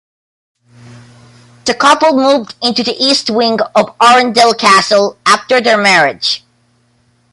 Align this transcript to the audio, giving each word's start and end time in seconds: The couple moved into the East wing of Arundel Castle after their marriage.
The 1.65 1.75
couple 1.75 2.13
moved 2.15 2.55
into 2.63 2.81
the 2.81 2.95
East 2.97 3.29
wing 3.29 3.59
of 3.75 3.95
Arundel 4.01 4.55
Castle 4.55 5.19
after 5.27 5.61
their 5.61 5.77
marriage. 5.77 6.43